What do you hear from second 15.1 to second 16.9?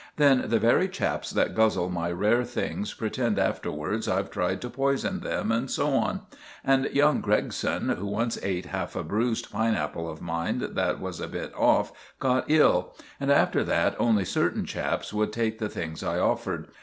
would take the things I offered.